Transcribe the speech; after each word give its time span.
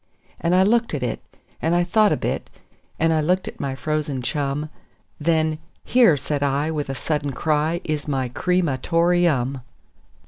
And 0.39 0.55
I 0.55 0.63
looked 0.63 0.95
at 0.95 1.03
it, 1.03 1.21
and 1.61 1.75
I 1.75 1.83
thought 1.83 2.11
a 2.11 2.17
bit, 2.17 2.49
and 2.97 3.13
I 3.13 3.21
looked 3.21 3.47
at 3.47 3.59
my 3.59 3.75
frozen 3.75 4.23
chum; 4.23 4.69
Then 5.19 5.59
"Here", 5.83 6.17
said 6.17 6.41
I, 6.41 6.71
with 6.71 6.89
a 6.89 6.95
sudden 6.95 7.33
cry, 7.33 7.81
"is 7.83 8.07
my 8.07 8.27
cre 8.27 8.63
ma 8.63 8.77
tor 8.81 9.13
eum." 9.13 9.61